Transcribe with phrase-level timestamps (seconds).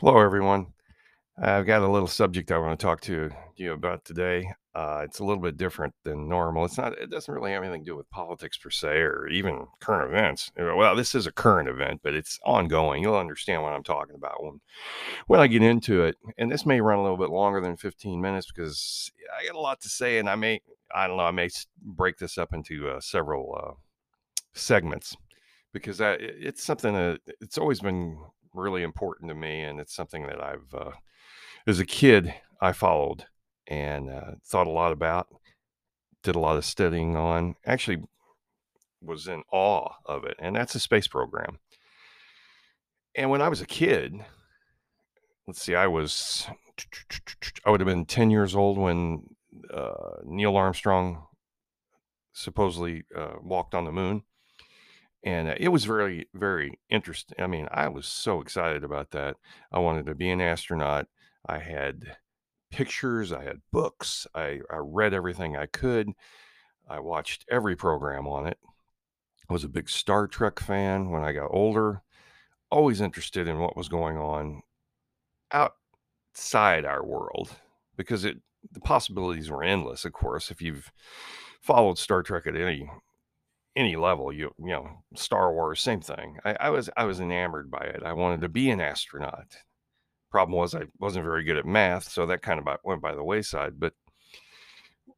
[0.00, 0.68] Hello, everyone.
[1.42, 4.48] I've got a little subject I want to talk to you about today.
[4.74, 6.64] Uh, it's a little bit different than normal.
[6.64, 6.96] It's not.
[6.98, 10.52] It doesn't really have anything to do with politics per se, or even current events.
[10.58, 13.02] Uh, Well, this is a current event, but it's ongoing.
[13.02, 14.60] You'll understand what I'm talking about when
[15.26, 16.16] when I get into it.
[16.38, 19.10] And this may run a little bit longer than 15 minutes because
[19.40, 20.60] I got a lot to say, and I may,
[20.94, 21.48] I don't know, I may
[21.82, 23.74] break this up into uh, several uh,
[24.54, 25.16] segments
[25.72, 28.18] because I, it's something that it's always been
[28.58, 30.90] really important to me, and it's something that I've uh,
[31.68, 33.26] as a kid, I followed
[33.66, 35.28] and uh, thought a lot about,
[36.22, 38.02] did a lot of studying on, actually
[39.02, 40.36] was in awe of it.
[40.38, 41.58] And that's a space program.
[43.14, 44.14] And when I was a kid,
[45.46, 46.48] let's see, I was,
[47.66, 49.24] I would have been 10 years old when
[49.72, 51.26] uh, Neil Armstrong
[52.32, 54.22] supposedly uh, walked on the moon.
[55.28, 57.38] And uh, it was very, very interesting.
[57.38, 59.36] I mean, I was so excited about that.
[59.70, 61.06] I wanted to be an astronaut.
[61.44, 62.16] I had
[62.70, 66.12] pictures, I had books, I, I read everything I could.
[66.88, 68.58] I watched every program on it.
[69.50, 72.00] I was a big Star Trek fan when I got older,
[72.70, 74.62] always interested in what was going on
[75.52, 77.50] outside our world
[77.98, 78.38] because it
[78.72, 80.50] the possibilities were endless, of course.
[80.50, 80.90] If you've
[81.60, 82.90] followed Star Trek at any
[83.78, 86.38] any level, you you know, Star Wars, same thing.
[86.44, 88.02] I, I was I was enamored by it.
[88.04, 89.56] I wanted to be an astronaut.
[90.30, 93.22] Problem was I wasn't very good at math, so that kind of went by the
[93.22, 93.78] wayside.
[93.78, 93.94] But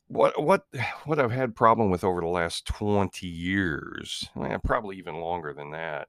[0.09, 0.67] what what
[1.05, 5.71] what I've had problem with over the last 20 years, eh, probably even longer than
[5.71, 6.09] that,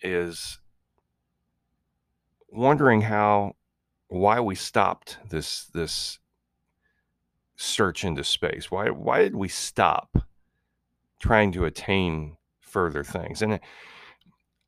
[0.00, 0.60] is
[2.50, 3.56] wondering how
[4.06, 6.20] why we stopped this this
[7.56, 8.70] search into space.
[8.70, 10.27] Why why did we stop
[11.18, 13.42] trying to attain further things?
[13.42, 13.60] And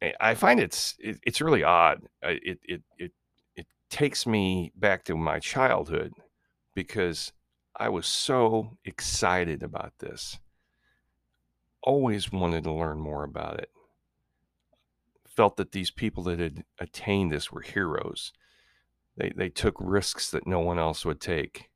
[0.03, 2.03] I I find it's it, it's really odd.
[2.25, 3.13] Uh, it it it
[3.57, 6.13] it takes me back to my childhood
[6.75, 7.33] because
[7.77, 10.39] I was so excited about this.
[11.83, 13.71] Always wanted to learn more about it.
[15.27, 18.33] Felt that these people that had attained this were heroes.
[19.17, 21.71] They they took risks that no one else would take.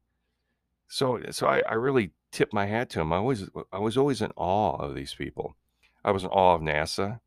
[0.88, 3.12] So so I, I really tip my hat to them.
[3.12, 5.56] I was I was always in awe of these people.
[6.04, 7.20] I was in awe of NASA.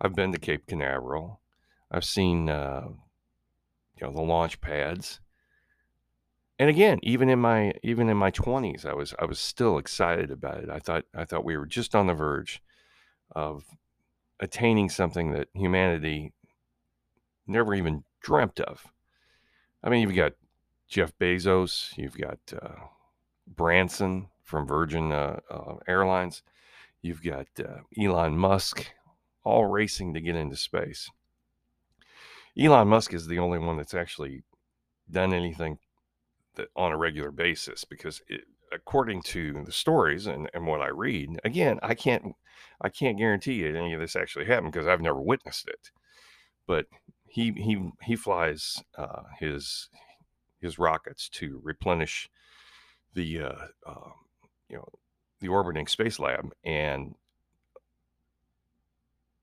[0.00, 1.40] I've been to Cape Canaveral.
[1.90, 2.88] I've seen uh,
[3.96, 5.20] you know the launch pads.
[6.58, 10.30] And again, even in my even in my 20s, I was I was still excited
[10.30, 10.68] about it.
[10.68, 12.62] I thought I thought we were just on the verge
[13.34, 13.64] of
[14.38, 16.34] attaining something that humanity
[17.46, 18.86] never even dreamt of.
[19.82, 20.34] I mean, you've got
[20.88, 22.86] Jeff Bezos, you've got uh,
[23.46, 26.42] Branson from Virgin uh, uh, Airlines,
[27.00, 28.86] you've got uh, Elon Musk,
[29.44, 31.10] all racing to get into space.
[32.60, 34.42] Elon Musk is the only one that's actually
[35.10, 35.78] done anything
[36.56, 40.88] that on a regular basis because it, according to the stories and, and what I
[40.88, 42.34] read, again, I can't
[42.82, 45.90] I can't guarantee that any of this actually happened because I've never witnessed it.
[46.66, 46.88] But
[47.26, 49.88] he he he flies uh, his
[50.60, 52.28] his rockets to replenish
[53.14, 54.12] the uh, um,
[54.72, 54.88] you know
[55.40, 57.14] the orbiting space lab and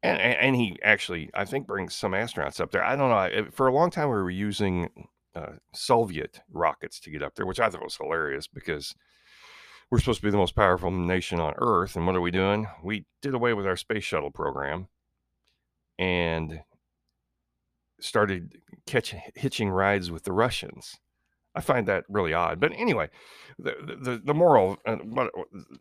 [0.02, 2.84] and and he actually I think brings some astronauts up there.
[2.84, 3.52] I don't know.
[3.52, 4.90] For a long time, we were using
[5.36, 8.96] uh, Soviet rockets to get up there, which I thought was hilarious because
[9.90, 12.68] we're supposed to be the most powerful nation on Earth, and what are we doing?
[12.84, 14.88] We did away with our space shuttle program
[15.98, 16.62] and
[18.00, 20.98] started catching hitching rides with the Russians.
[21.56, 22.60] I find that really odd.
[22.60, 23.10] But anyway,
[23.58, 25.32] the the, the moral, uh, what,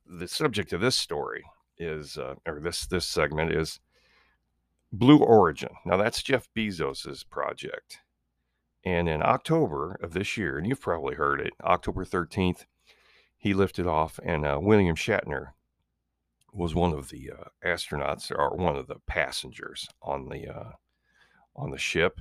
[0.07, 1.45] the subject of this story
[1.79, 3.81] is, uh, or this this segment is
[4.93, 5.71] Blue Origin.
[5.85, 7.99] Now that's Jeff Bezos's project,
[8.85, 12.67] and in October of this year, and you've probably heard it, October thirteenth,
[13.37, 15.49] he lifted off, and uh, William Shatner
[16.53, 20.73] was one of the uh, astronauts or one of the passengers on the uh,
[21.55, 22.21] on the ship,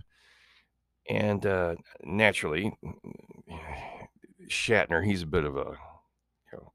[1.10, 2.74] and uh, naturally,
[4.50, 5.78] Shatner, he's a bit of a,
[6.52, 6.72] you know,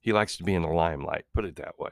[0.00, 1.24] he likes to be in the limelight.
[1.34, 1.90] Put it that way.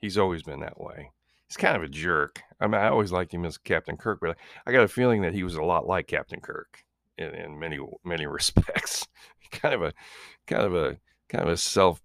[0.00, 1.10] He's always been that way.
[1.48, 2.42] He's kind of a jerk.
[2.60, 4.36] I mean, I always liked him as Captain Kirk, but
[4.66, 6.84] I got a feeling that he was a lot like Captain Kirk
[7.16, 9.06] in, in many many respects.
[9.50, 9.94] kind of a
[10.46, 10.98] kind of a
[11.28, 12.02] kind of a self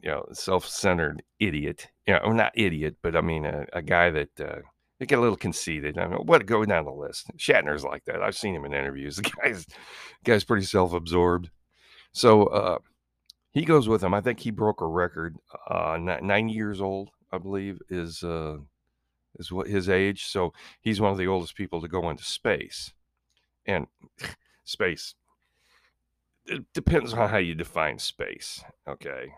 [0.00, 1.88] you know self-centered idiot.
[2.06, 4.58] You know, not idiot, but I mean a, a guy that uh,
[5.02, 5.98] they get a little conceited.
[5.98, 7.26] I mean, what go down the list?
[7.36, 8.22] Shatner's like that.
[8.22, 9.16] I've seen him in interviews.
[9.22, 9.74] The guy's the
[10.22, 11.50] guy's pretty self-absorbed.
[12.12, 12.78] So uh,
[13.50, 14.14] he goes with him.
[14.14, 15.38] I think he broke a record.
[15.68, 18.58] Uh, ni- 90 years old, I believe, is uh,
[19.40, 20.26] is what his age.
[20.26, 22.92] So he's one of the oldest people to go into space.
[23.66, 23.88] And
[24.64, 25.16] space,
[26.46, 28.62] it depends on how you define space.
[28.86, 29.32] Okay.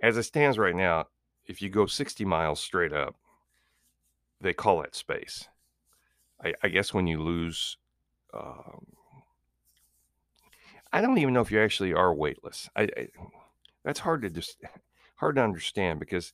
[0.00, 1.06] As it stands right now,
[1.46, 3.16] if you go 60 miles straight up,
[4.40, 5.48] they call that space.
[6.42, 7.76] I, I guess when you lose,
[8.32, 8.86] um,
[10.92, 12.68] I don't even know if you actually are weightless.
[12.74, 13.08] I, I
[13.84, 14.58] that's hard to just
[15.16, 16.32] hard to understand because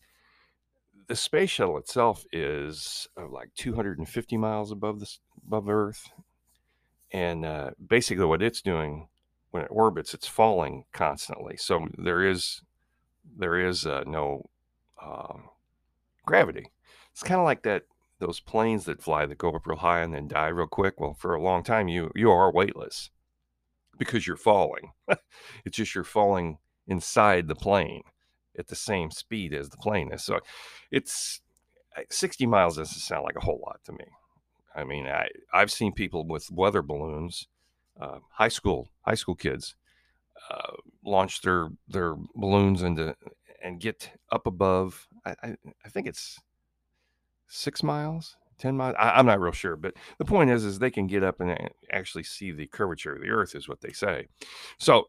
[1.08, 5.10] the space shuttle itself is uh, like 250 miles above the
[5.46, 6.10] above Earth,
[7.12, 9.08] and uh, basically what it's doing
[9.50, 11.56] when it orbits, it's falling constantly.
[11.56, 12.62] So there is
[13.38, 14.48] there is uh, no
[15.02, 15.44] um,
[16.24, 16.72] gravity.
[17.12, 17.84] It's kind of like that
[18.18, 21.00] those planes that fly that go up real high and then die real quick.
[21.00, 23.10] Well, for a long time, you you are weightless
[23.98, 24.92] because you're falling.
[25.64, 28.02] it's just you're falling inside the plane
[28.58, 30.24] at the same speed as the plane is.
[30.24, 30.40] So
[30.90, 31.40] it's
[32.10, 34.04] 60 miles doesn't sound like a whole lot to me.
[34.74, 37.48] I mean, I, I've seen people with weather balloons,
[37.98, 39.74] uh, high school high school kids,
[40.50, 40.72] uh,
[41.04, 43.16] launch their their balloons into
[43.62, 45.08] and get up above.
[45.24, 46.38] I, I, I think it's
[47.48, 48.96] six miles, ten miles.
[48.98, 51.70] I, am not real sure, but the point is, is they can get up and
[51.90, 54.26] actually see the curvature of the Earth, is what they say.
[54.78, 55.08] So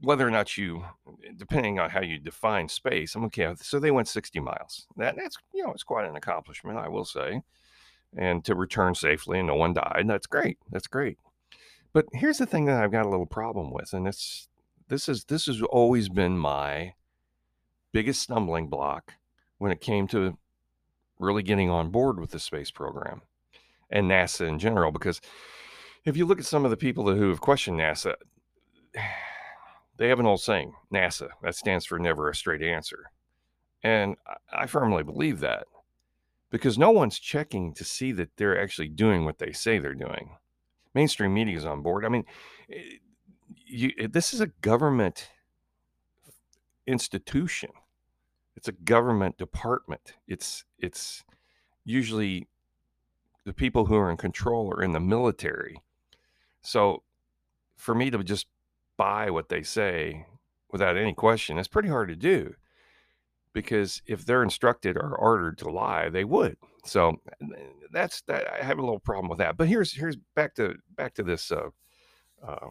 [0.00, 0.84] whether or not you,
[1.36, 3.54] depending on how you define space, I'm okay.
[3.60, 4.86] So they went 60 miles.
[4.96, 7.42] That that's you know it's quite an accomplishment, I will say,
[8.16, 10.04] and to return safely and no one died.
[10.06, 10.58] That's great.
[10.70, 11.18] That's great.
[11.92, 14.48] But here's the thing that I've got a little problem with, and it's
[14.88, 16.94] this is this has always been my
[17.92, 19.14] biggest stumbling block
[19.58, 20.38] when it came to
[21.20, 23.22] really getting on board with the space program
[23.90, 24.90] and NASA in general.
[24.90, 25.20] Because
[26.04, 28.14] if you look at some of the people who have questioned NASA,
[29.96, 33.10] they have an old saying, NASA, that stands for never a straight answer.
[33.82, 34.16] And
[34.52, 35.66] I firmly believe that
[36.50, 40.36] because no one's checking to see that they're actually doing what they say they're doing.
[40.94, 42.04] Mainstream media is on board.
[42.04, 42.24] I mean,
[42.70, 42.98] eh,
[43.66, 45.30] you, eh, this is a government
[46.86, 47.70] institution.
[48.60, 50.12] It's a government department.
[50.28, 51.24] It's it's
[51.86, 52.46] usually
[53.46, 55.80] the people who are in control are in the military.
[56.60, 57.02] So
[57.74, 58.48] for me to just
[58.98, 60.26] buy what they say
[60.70, 62.54] without any question, it's pretty hard to do
[63.54, 66.58] because if they're instructed or ordered to lie, they would.
[66.84, 67.16] So
[67.90, 68.46] that's that.
[68.60, 69.56] I have a little problem with that.
[69.56, 71.70] But here's here's back to back to this uh,
[72.46, 72.68] uh,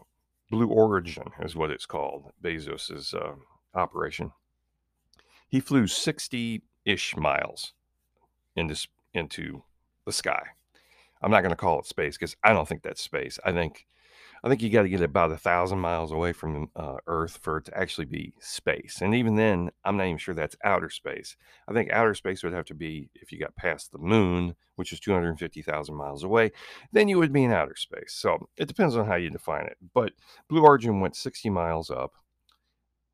[0.52, 2.30] Blue Origin is what it's called.
[2.40, 3.32] Bezos's uh,
[3.74, 4.30] operation.
[5.50, 7.74] He flew sixty ish miles
[8.56, 9.64] into into
[10.06, 10.42] the sky.
[11.22, 13.38] I'm not going to call it space because I don't think that's space.
[13.44, 13.86] I think
[14.42, 17.58] I think you got to get about a thousand miles away from uh, Earth for
[17.58, 19.00] it to actually be space.
[19.02, 21.36] And even then, I'm not even sure that's outer space.
[21.68, 24.92] I think outer space would have to be if you got past the moon, which
[24.92, 26.52] is 250,000 miles away,
[26.90, 28.14] then you would be in outer space.
[28.14, 29.76] So it depends on how you define it.
[29.92, 30.12] But
[30.48, 32.14] Blue Origin went 60 miles up.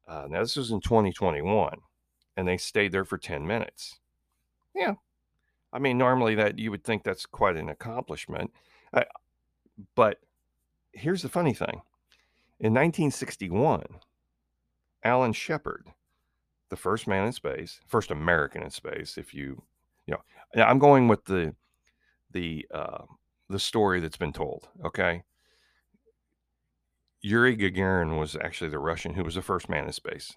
[0.06, 1.78] Uh, now, this was in 2021,
[2.36, 3.98] and they stayed there for 10 minutes.
[4.74, 4.94] Yeah.
[5.72, 8.52] I mean, normally that you would think that's quite an accomplishment.
[8.92, 9.02] Uh,
[9.94, 10.20] but
[10.92, 11.82] here's the funny thing
[12.58, 13.84] in 1961,
[15.04, 15.88] Alan Shepard,
[16.70, 19.62] the first man in space, first American in space, if you,
[20.06, 21.54] you know, I'm going with the,
[22.30, 23.04] the, uh,
[23.48, 24.68] the story that's been told.
[24.84, 25.22] Okay.
[27.20, 30.34] Yuri Gagarin was actually the Russian who was the first man in space.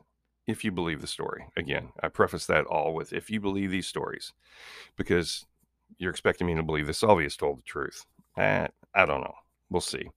[0.49, 3.85] If you believe the story, again, I preface that all with if you believe these
[3.85, 4.33] stories,
[4.97, 5.45] because
[5.99, 8.07] you're expecting me to believe the Soviets told the truth.
[8.35, 8.65] Eh,
[8.95, 9.35] I don't know.
[9.69, 10.09] We'll see.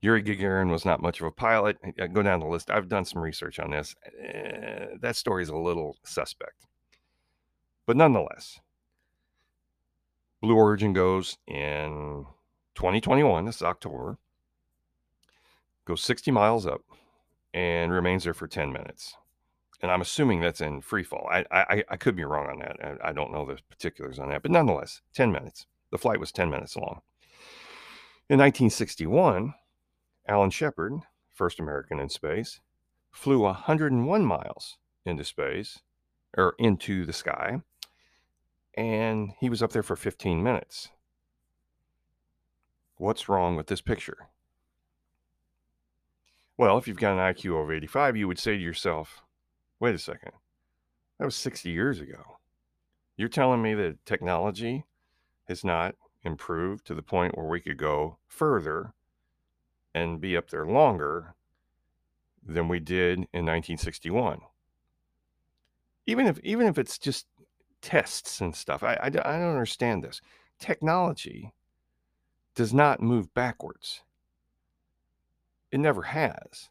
[0.00, 1.78] Yuri Gagarin was not much of a pilot.
[2.12, 2.70] Go down the list.
[2.70, 3.96] I've done some research on this.
[4.06, 6.66] Uh, that story is a little suspect.
[7.84, 8.60] But nonetheless,
[10.40, 12.24] Blue Origin goes in
[12.76, 14.16] 2021, this is October,
[15.86, 16.82] goes 60 miles up
[17.52, 19.16] and remains there for 10 minutes.
[19.82, 21.28] And I'm assuming that's in free fall.
[21.30, 22.76] I, I, I could be wrong on that.
[23.02, 24.42] I, I don't know the particulars on that.
[24.42, 25.66] But nonetheless, 10 minutes.
[25.90, 27.02] The flight was 10 minutes long.
[28.28, 29.54] In 1961,
[30.26, 31.00] Alan Shepard,
[31.34, 32.60] first American in space,
[33.10, 35.80] flew 101 miles into space
[36.36, 37.60] or into the sky,
[38.74, 40.88] and he was up there for 15 minutes.
[42.96, 44.28] What's wrong with this picture?
[46.56, 49.22] Well, if you've got an IQ of 85, you would say to yourself,
[49.82, 50.30] wait a second,
[51.18, 52.38] that was 60 years ago.
[53.16, 54.84] You're telling me that technology
[55.48, 58.94] has not improved to the point where we could go further
[59.92, 61.34] and be up there longer
[62.46, 64.42] than we did in 1961.
[66.06, 67.26] Even if even if it's just
[67.80, 70.20] tests and stuff, I, I, I don't understand this.
[70.60, 71.52] Technology
[72.54, 74.02] does not move backwards.
[75.72, 76.68] It never has.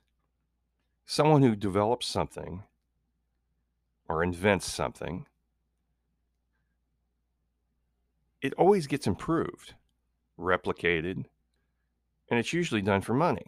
[1.06, 2.64] Someone who develops something
[4.12, 5.26] or invents something,
[8.42, 9.74] it always gets improved,
[10.38, 11.24] replicated,
[12.30, 13.46] and it's usually done for money.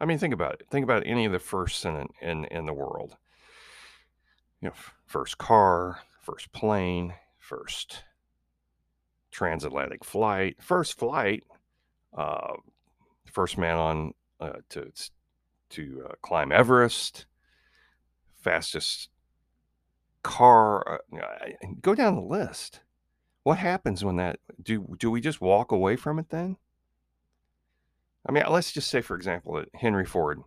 [0.00, 0.66] I mean, think about it.
[0.70, 3.16] Think about any of the firsts in in in the world.
[4.62, 4.74] You know,
[5.04, 8.02] first car, first plane, first
[9.30, 11.44] transatlantic flight, first flight,
[12.16, 12.54] uh,
[13.30, 14.90] first man on uh, to
[15.70, 17.26] to uh, climb Everest,
[18.40, 19.10] fastest
[20.24, 21.00] car.
[21.12, 21.18] Uh,
[21.80, 22.80] go down the list.
[23.44, 26.56] What happens when that do do we just walk away from it then?
[28.26, 30.40] I mean, let's just say, for example, that Henry Ford,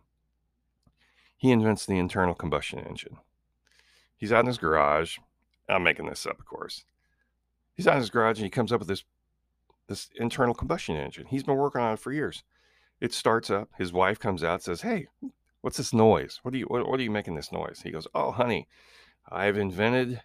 [1.36, 3.18] he invents the internal combustion engine.
[4.16, 5.18] He's out in his garage.
[5.68, 6.84] I'm making this up, of course.
[7.74, 9.04] He's out in his garage and he comes up with this
[9.86, 11.26] this internal combustion engine.
[11.26, 12.42] He's been working on it for years.
[13.00, 13.70] It starts up.
[13.78, 15.06] His wife comes out, says, "Hey,
[15.60, 16.40] what's this noise?
[16.42, 18.66] What are you what, what are you making this noise?" He goes, "Oh, honey,
[19.30, 20.22] I've invented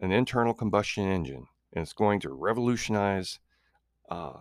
[0.00, 3.38] an internal combustion engine, and it's going to revolutionize
[4.08, 4.34] uh,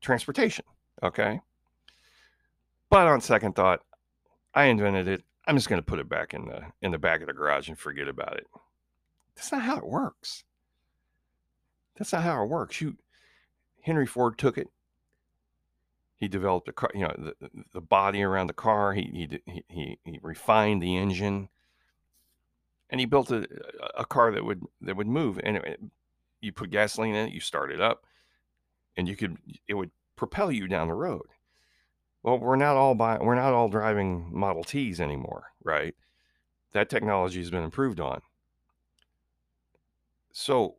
[0.00, 0.64] transportation."
[1.02, 1.40] Okay.
[2.88, 3.82] But on second thought,
[4.54, 5.22] I invented it.
[5.46, 7.68] I'm just going to put it back in the in the back of the garage
[7.68, 8.46] and forget about it.
[9.34, 10.44] That's not how it works.
[11.96, 12.80] That's not how it works.
[12.80, 12.96] You
[13.82, 14.68] Henry Ford took it.
[16.16, 18.94] He developed a car, you know, the, the body around the car.
[18.94, 21.48] He, he he he refined the engine,
[22.90, 23.46] and he built a,
[23.96, 25.40] a car that would that would move.
[25.42, 25.80] And it,
[26.40, 28.04] you put gasoline in it, you start it up,
[28.96, 31.26] and you could it would propel you down the road.
[32.22, 35.94] Well, we're not all by we're not all driving Model Ts anymore, right?
[36.72, 38.20] That technology has been improved on.
[40.32, 40.76] So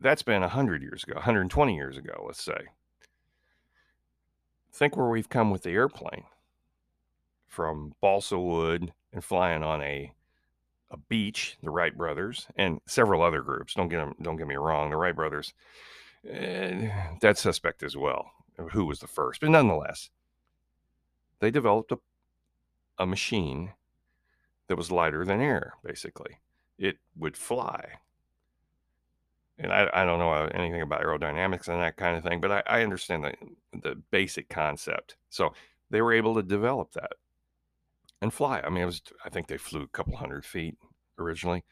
[0.00, 2.68] that's been 100 years ago, 120 years ago, let's say.
[4.70, 6.24] Think where we've come with the airplane
[7.48, 10.12] from balsa wood and flying on a
[10.90, 13.74] a beach, the Wright brothers, and several other groups.
[13.74, 15.54] Don't get them, don't get me wrong, the Wright brothers,
[16.28, 18.30] eh, that's suspect as well.
[18.72, 19.40] Who was the first?
[19.40, 20.10] But nonetheless,
[21.40, 21.98] they developed a,
[22.98, 23.72] a machine
[24.68, 26.38] that was lighter than air, basically.
[26.78, 27.84] It would fly.
[29.58, 32.62] And I, I don't know anything about aerodynamics and that kind of thing, but I,
[32.66, 33.34] I understand the,
[33.80, 35.16] the basic concept.
[35.30, 35.54] So
[35.90, 37.12] they were able to develop that
[38.22, 38.60] and fly.
[38.60, 40.76] I mean, it was, I think they flew a couple hundred feet
[41.18, 41.64] originally.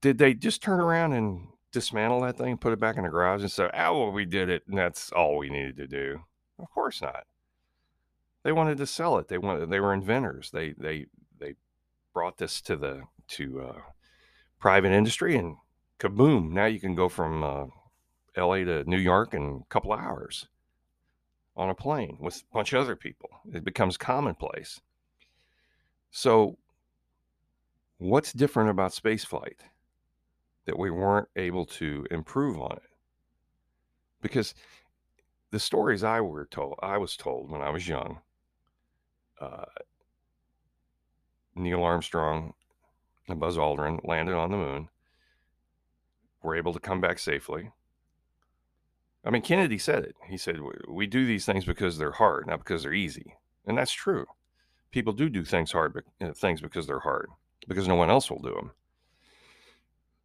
[0.00, 3.08] Did they just turn around and dismantle that thing, and put it back in the
[3.08, 6.20] garage and say, oh, well, we did it and that's all we needed to do?
[6.58, 7.24] Of course not.
[8.44, 9.28] They wanted to sell it.
[9.28, 9.70] They wanted.
[9.70, 10.50] They were inventors.
[10.50, 11.06] They they
[11.38, 11.54] they
[12.12, 13.80] brought this to the to uh,
[14.58, 15.56] private industry, and
[16.00, 16.50] kaboom!
[16.50, 17.66] Now you can go from uh,
[18.34, 18.64] L.A.
[18.64, 20.48] to New York in a couple hours
[21.56, 23.28] on a plane with a bunch of other people.
[23.52, 24.80] It becomes commonplace.
[26.12, 26.58] So,
[27.96, 29.60] what's different about spaceflight
[30.66, 32.90] that we weren't able to improve on it?
[34.20, 34.54] Because
[35.50, 38.20] the stories I were told, I was told when I was young,
[39.40, 39.64] uh,
[41.54, 42.52] Neil Armstrong
[43.26, 44.90] and Buzz Aldrin landed on the moon,
[46.42, 47.70] were able to come back safely.
[49.24, 50.16] I mean, Kennedy said it.
[50.28, 53.36] He said, We do these things because they're hard, not because they're easy.
[53.64, 54.26] And that's true.
[54.92, 56.04] People do do things hard,
[56.36, 57.28] things because they're hard,
[57.66, 58.70] because no one else will do them.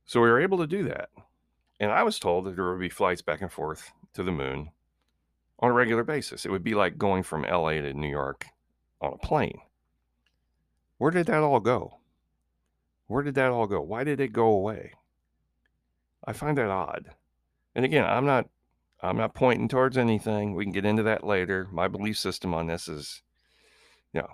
[0.05, 1.09] So we were able to do that.
[1.79, 4.69] And I was told that there would be flights back and forth to the moon
[5.59, 6.45] on a regular basis.
[6.45, 8.45] It would be like going from LA to New York
[9.01, 9.59] on a plane.
[10.97, 11.97] Where did that all go?
[13.07, 13.81] Where did that all go?
[13.81, 14.93] Why did it go away?
[16.25, 17.11] I find that odd.
[17.75, 18.49] And again, I'm not
[19.01, 20.55] I'm not pointing towards anything.
[20.55, 21.69] We can get into that later.
[21.71, 23.21] My belief system on this is
[24.13, 24.29] you know,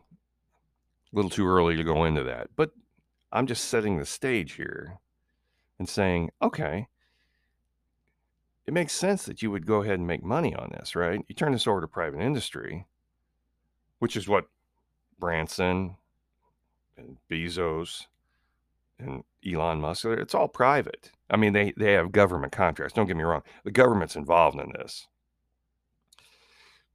[1.14, 2.50] a little too early to go into that.
[2.56, 2.72] But
[3.32, 5.00] I'm just setting the stage here
[5.80, 6.88] and saying, okay,
[8.66, 11.24] it makes sense that you would go ahead and make money on this, right?
[11.28, 12.86] You turn this over to private industry,
[14.00, 14.48] which is what
[15.20, 15.96] Branson
[16.98, 18.06] and Bezos
[19.00, 21.12] and Elon Musk, it's all private.
[21.30, 22.94] I mean, they, they have government contracts.
[22.94, 23.42] Don't get me wrong.
[23.64, 25.08] The government's involved in this.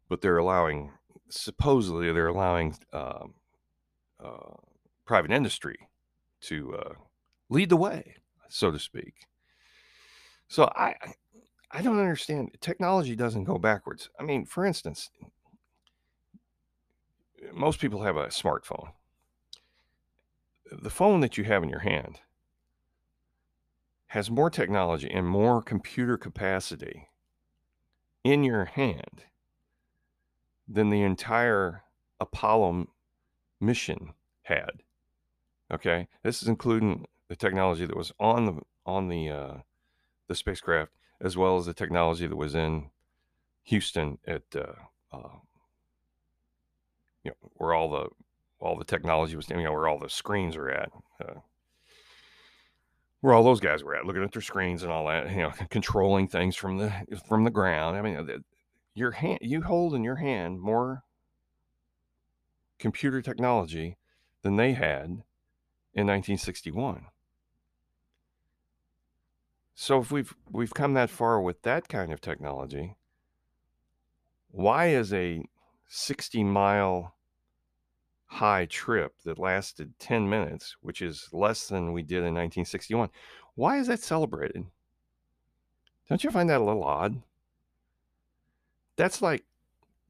[0.08, 0.92] But they're allowing,
[1.28, 3.34] supposedly, they're allowing um,
[4.22, 4.54] uh,
[5.04, 5.88] private industry
[6.42, 6.94] to uh,
[7.48, 8.16] lead the way,
[8.48, 9.14] so to speak.
[10.48, 10.94] So I,
[11.70, 12.56] I don't understand.
[12.60, 14.08] Technology doesn't go backwards.
[14.18, 15.10] I mean, for instance,
[17.52, 18.90] most people have a smartphone.
[20.70, 22.20] The phone that you have in your hand
[24.08, 27.08] has more technology and more computer capacity
[28.24, 29.24] in your hand
[30.66, 31.82] than the entire
[32.20, 32.88] Apollo
[33.60, 34.12] mission
[34.42, 34.82] had.
[35.72, 39.54] Okay, this is including the technology that was on the on the uh,
[40.28, 42.90] the spacecraft, as well as the technology that was in
[43.64, 44.72] Houston at uh,
[45.12, 45.38] uh,
[47.22, 48.08] you know where all the
[48.60, 50.90] all the technology was, you know, where all the screens are at.
[51.20, 51.40] Uh,
[53.20, 55.52] where all those guys were at, looking at their screens and all that, you know,
[55.70, 56.92] controlling things from the
[57.28, 57.96] from the ground.
[57.96, 58.44] I mean,
[58.94, 61.02] your hand, you hold in your hand more
[62.78, 63.96] computer technology
[64.42, 65.22] than they had
[65.94, 67.06] in 1961.
[69.74, 72.96] So if we've we've come that far with that kind of technology,
[74.50, 75.44] why is a
[75.88, 77.14] 60 mile
[78.28, 83.08] high trip that lasted 10 minutes, which is less than we did in 1961.
[83.54, 84.66] Why is that celebrated?
[86.08, 87.22] Don't you find that a little odd?
[88.96, 89.44] That's like,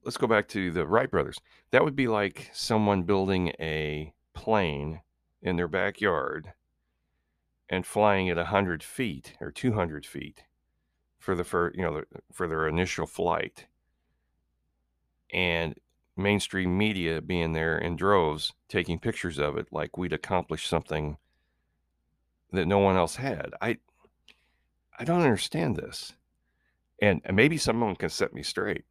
[0.09, 1.39] let's go back to the Wright brothers.
[1.71, 5.03] That would be like someone building a plane
[5.43, 6.55] in their backyard
[7.69, 10.45] and flying at 100 feet or 200 feet
[11.19, 13.67] for the for you know for their initial flight
[15.31, 15.75] and
[16.17, 21.19] mainstream media being there in droves taking pictures of it like we'd accomplished something
[22.51, 23.51] that no one else had.
[23.61, 23.77] I
[24.99, 26.15] I don't understand this.
[26.99, 28.87] And maybe someone can set me straight.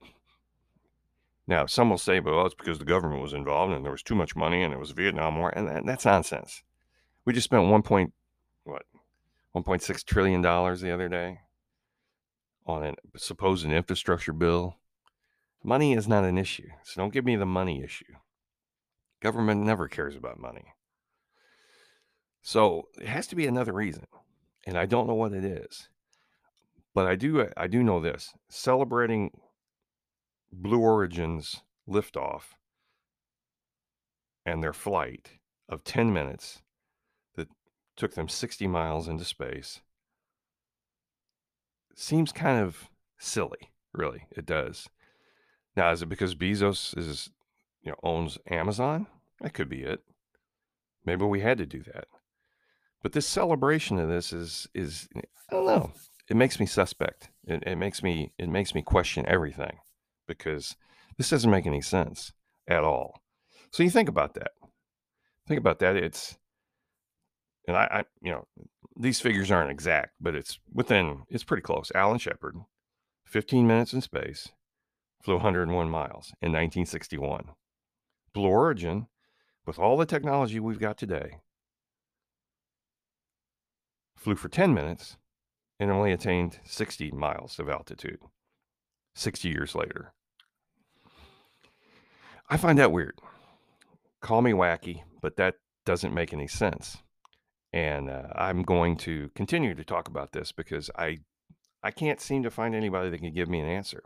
[1.47, 4.15] Now, some will say, well, it's because the government was involved and there was too
[4.15, 5.49] much money and it was Vietnam War.
[5.49, 6.61] And that, that's nonsense.
[7.25, 8.13] We just spent one point,
[8.65, 8.83] what,
[9.55, 11.39] 1.6 trillion dollars the other day
[12.65, 14.77] on a supposed infrastructure bill
[15.67, 16.69] Money is not an issue.
[16.83, 18.13] So don't give me the money issue.
[19.21, 20.73] Government never cares about money.
[22.41, 24.07] So it has to be another reason.
[24.65, 25.89] And I don't know what it is.
[26.93, 28.33] But I do I do know this.
[28.47, 29.31] Celebrating
[30.51, 32.55] Blue Origin's liftoff
[34.45, 35.31] and their flight
[35.69, 36.61] of 10 minutes
[37.35, 37.49] that
[37.95, 39.81] took them 60 miles into space
[41.95, 44.27] seems kind of silly, really.
[44.31, 44.87] It does.
[45.75, 47.29] Now, is it because Bezos is,
[47.81, 49.07] you know, owns Amazon?
[49.41, 50.01] That could be it.
[51.05, 52.05] Maybe we had to do that.
[53.03, 55.91] But this celebration of this is is I don't know.
[56.29, 57.29] It makes me suspect.
[57.45, 59.77] It, it makes me it makes me question everything
[60.27, 60.75] because
[61.17, 62.33] this doesn't make any sense
[62.67, 63.21] at all.
[63.71, 64.51] So you think about that.
[65.47, 65.95] Think about that.
[65.95, 66.37] It's
[67.67, 68.47] and I, I you know
[68.97, 71.91] these figures aren't exact, but it's within it's pretty close.
[71.95, 72.55] Alan Shepard,
[73.25, 74.49] 15 minutes in space,
[75.21, 77.49] flew 101 miles in 1961.
[78.33, 79.07] Blue Origin,
[79.65, 81.39] with all the technology we've got today,
[84.15, 85.17] flew for 10 minutes
[85.79, 88.19] and only attained 60 miles of altitude
[89.15, 90.13] 60 years later.
[92.49, 93.19] I find that weird.
[94.21, 95.55] Call me wacky, but that
[95.85, 96.97] doesn't make any sense.
[97.73, 101.19] And uh, I'm going to continue to talk about this because I
[101.83, 104.01] I can't seem to find anybody that can give me an answer.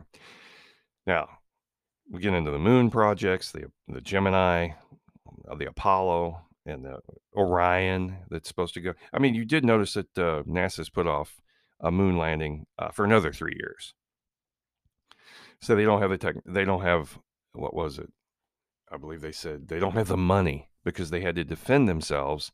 [1.06, 1.28] Now,
[2.10, 4.70] we get into the moon projects, the the Gemini,
[5.48, 6.98] uh, the Apollo, and the
[7.36, 8.94] Orion that's supposed to go.
[9.12, 11.40] I mean, you did notice that uh, NASA's put off
[11.80, 13.94] a moon landing uh, for another three years.
[15.60, 16.36] So they don't have the tech.
[16.44, 17.18] They don't have
[17.52, 18.10] what was it?
[18.92, 22.52] I believe they said they don't have the money because they had to defend themselves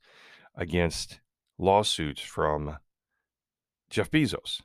[0.54, 1.20] against
[1.58, 2.78] lawsuits from
[3.90, 4.60] Jeff Bezos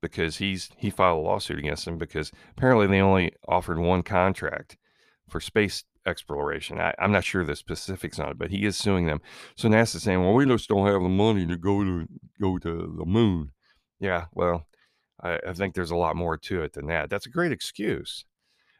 [0.00, 4.76] because he's he filed a lawsuit against them because apparently they only offered one contract
[5.28, 6.80] for space exploration.
[6.80, 9.20] I, am not sure the specifics on it, but he is suing them.
[9.56, 12.06] So NASA's saying, "Well, we just don't have the money to go to
[12.40, 13.52] go to the moon."
[13.98, 14.66] Yeah, well,
[15.22, 17.08] I, I think there's a lot more to it than that.
[17.08, 18.24] That's a great excuse.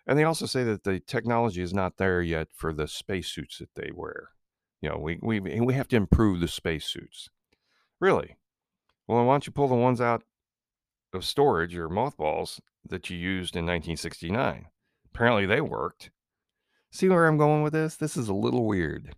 [0.06, 3.74] And they also say that the technology is not there yet for the spacesuits that
[3.76, 4.30] they wear.
[4.80, 7.28] You know, we we we have to improve the spacesuits.
[8.00, 8.36] Really?
[9.06, 10.24] Well, why don't you pull the ones out
[11.12, 14.66] of storage or mothballs that you used in 1969.
[15.14, 16.10] Apparently they worked.
[16.90, 17.96] See where I'm going with this?
[17.96, 19.14] This is a little weird.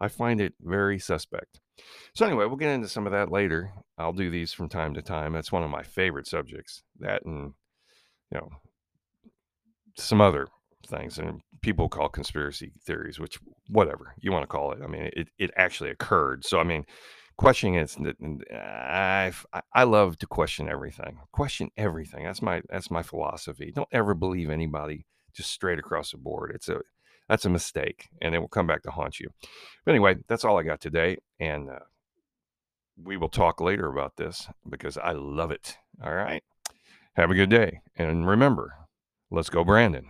[0.00, 1.60] I find it very suspect.
[2.14, 3.72] So, anyway, we'll get into some of that later.
[3.96, 5.32] I'll do these from time to time.
[5.32, 6.82] That's one of my favorite subjects.
[7.00, 7.54] That and,
[8.30, 8.50] you know,
[9.98, 10.48] some other
[10.86, 14.80] things and people call conspiracy theories, which, whatever you want to call it.
[14.82, 16.44] I mean, it, it actually occurred.
[16.44, 16.86] So, I mean,
[17.38, 17.96] questioning it
[18.52, 19.32] I,
[19.72, 22.24] I love to question everything question everything.
[22.24, 23.72] That's my that's my philosophy.
[23.74, 26.50] Don't ever believe anybody just straight across the board.
[26.54, 26.80] It's a
[27.28, 29.30] that's a mistake and it will come back to haunt you.
[29.84, 31.78] But anyway that's all i got today and uh,
[33.00, 35.78] we will talk later about this because i love it.
[36.04, 36.42] All right?
[37.14, 38.74] Have a good day and remember
[39.30, 40.06] let's go brandon